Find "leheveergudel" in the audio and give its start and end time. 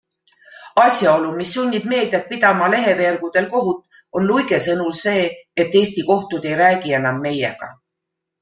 2.75-3.49